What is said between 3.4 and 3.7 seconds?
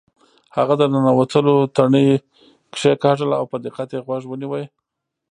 په